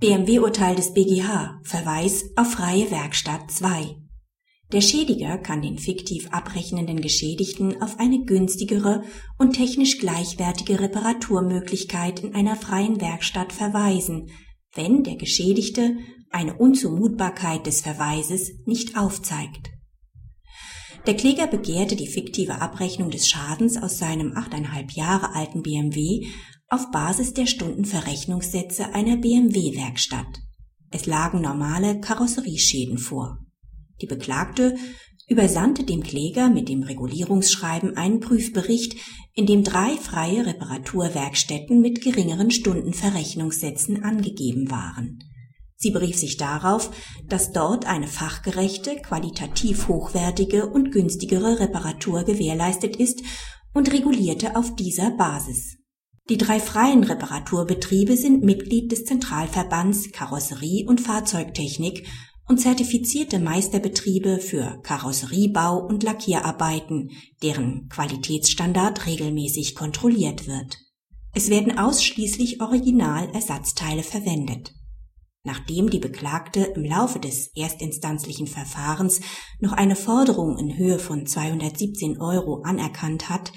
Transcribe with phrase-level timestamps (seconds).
[0.00, 3.96] BMW-Urteil des BGH Verweis auf freie Werkstatt 2
[4.72, 9.02] Der Schädiger kann den fiktiv abrechnenden Geschädigten auf eine günstigere
[9.36, 14.30] und technisch gleichwertige Reparaturmöglichkeit in einer freien Werkstatt verweisen,
[14.74, 15.98] wenn der Geschädigte
[16.30, 19.68] eine Unzumutbarkeit des Verweises nicht aufzeigt.
[21.06, 26.26] Der Kläger begehrte die fiktive Abrechnung des Schadens aus seinem achteinhalb Jahre alten BMW
[26.70, 30.40] auf Basis der Stundenverrechnungssätze einer BMW-Werkstatt.
[30.92, 33.38] Es lagen normale Karosserieschäden vor.
[34.00, 34.76] Die Beklagte
[35.26, 38.94] übersandte dem Kläger mit dem Regulierungsschreiben einen Prüfbericht,
[39.34, 45.18] in dem drei freie Reparaturwerkstätten mit geringeren Stundenverrechnungssätzen angegeben waren.
[45.74, 46.92] Sie berief sich darauf,
[47.26, 53.22] dass dort eine fachgerechte, qualitativ hochwertige und günstigere Reparatur gewährleistet ist
[53.74, 55.79] und regulierte auf dieser Basis.
[56.30, 62.06] Die drei freien Reparaturbetriebe sind Mitglied des Zentralverbands Karosserie und Fahrzeugtechnik
[62.46, 67.10] und zertifizierte Meisterbetriebe für Karosseriebau und Lackierarbeiten,
[67.42, 70.78] deren Qualitätsstandard regelmäßig kontrolliert wird.
[71.34, 74.72] Es werden ausschließlich Originalersatzteile verwendet.
[75.42, 79.20] Nachdem die Beklagte im Laufe des erstinstanzlichen Verfahrens
[79.58, 83.50] noch eine Forderung in Höhe von 217 Euro anerkannt hat,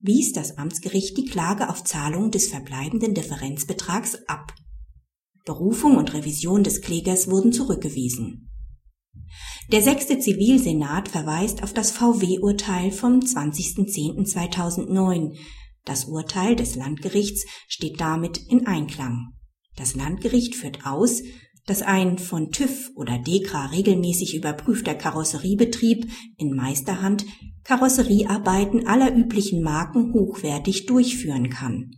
[0.00, 4.52] wies das Amtsgericht die Klage auf Zahlung des verbleibenden Differenzbetrags ab.
[5.44, 8.50] Berufung und Revision des Klägers wurden zurückgewiesen.
[9.72, 15.36] Der sechste Zivilsenat verweist auf das VW-Urteil vom 20.10.2009.
[15.84, 19.34] Das Urteil des Landgerichts steht damit in Einklang.
[19.76, 21.20] Das Landgericht führt aus,
[21.68, 27.26] dass ein von TÜV oder DEKRA regelmäßig überprüfter Karosseriebetrieb in Meisterhand
[27.62, 31.90] Karosseriearbeiten aller üblichen Marken hochwertig durchführen kann.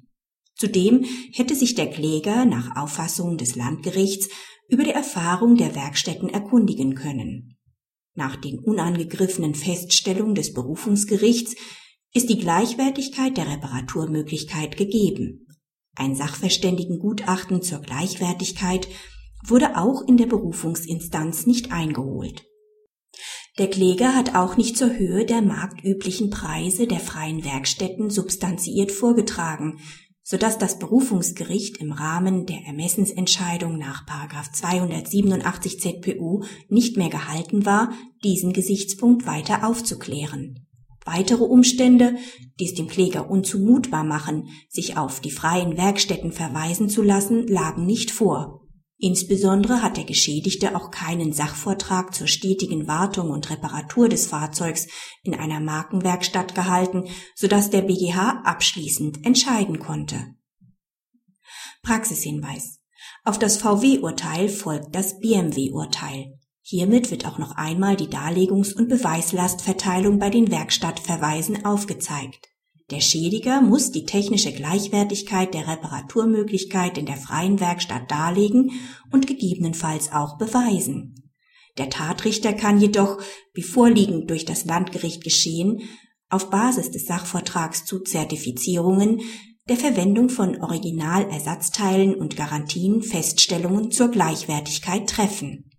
[0.57, 4.29] Zudem hätte sich der Kläger nach Auffassung des Landgerichts
[4.69, 7.57] über die Erfahrung der Werkstätten erkundigen können.
[8.17, 11.55] Nach den unangegriffenen Feststellungen des Berufungsgerichts
[12.13, 15.47] ist die Gleichwertigkeit der Reparaturmöglichkeit gegeben.
[15.95, 18.89] Ein Sachverständigengutachten zur Gleichwertigkeit
[19.45, 22.45] wurde auch in der Berufungsinstanz nicht eingeholt.
[23.59, 29.81] Der Kläger hat auch nicht zur Höhe der marktüblichen Preise der freien Werkstätten substanziiert vorgetragen,
[30.23, 34.07] so dass das Berufungsgericht im Rahmen der Ermessensentscheidung nach
[34.53, 40.67] 287 ZPU nicht mehr gehalten war, diesen Gesichtspunkt weiter aufzuklären.
[41.05, 42.15] Weitere Umstände,
[42.61, 47.87] die es dem Kläger unzumutbar machen, sich auf die freien Werkstätten verweisen zu lassen, lagen
[47.87, 48.60] nicht vor.
[49.03, 54.89] Insbesondere hat der Geschädigte auch keinen Sachvortrag zur stetigen Wartung und Reparatur des Fahrzeugs
[55.23, 60.35] in einer Markenwerkstatt gehalten, sodass der BGH abschließend entscheiden konnte.
[61.83, 62.81] Praxishinweis.
[63.25, 66.39] Auf das VW-Urteil folgt das BMW-Urteil.
[66.61, 72.50] Hiermit wird auch noch einmal die Darlegungs- und Beweislastverteilung bei den Werkstattverweisen aufgezeigt.
[72.91, 78.73] Der Schädiger muss die technische Gleichwertigkeit der Reparaturmöglichkeit in der freien Werkstatt darlegen
[79.13, 81.15] und gegebenenfalls auch beweisen.
[81.79, 83.19] Der Tatrichter kann jedoch,
[83.55, 85.83] wie vorliegend durch das Landgericht geschehen,
[86.29, 89.21] auf Basis des Sachvortrags zu Zertifizierungen
[89.69, 95.71] der Verwendung von Originalersatzteilen und Garantien Feststellungen zur Gleichwertigkeit treffen.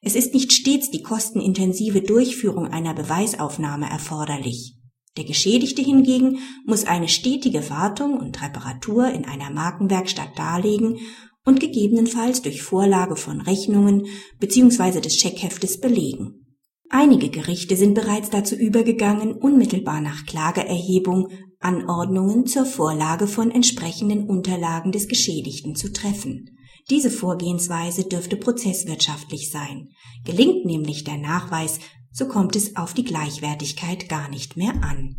[0.00, 4.78] Es ist nicht stets die kostenintensive Durchführung einer Beweisaufnahme erforderlich.
[5.16, 10.98] Der Geschädigte hingegen muss eine stetige Wartung und Reparatur in einer Markenwerkstatt darlegen
[11.44, 14.06] und gegebenenfalls durch Vorlage von Rechnungen
[14.38, 15.00] bzw.
[15.00, 16.44] des Scheckheftes belegen.
[16.90, 21.28] Einige Gerichte sind bereits dazu übergegangen, unmittelbar nach Klageerhebung
[21.60, 26.56] Anordnungen zur Vorlage von entsprechenden Unterlagen des Geschädigten zu treffen.
[26.88, 29.88] Diese Vorgehensweise dürfte prozesswirtschaftlich sein.
[30.24, 31.80] Gelingt nämlich der Nachweis
[32.10, 35.16] so kommt es auf die Gleichwertigkeit gar nicht mehr an.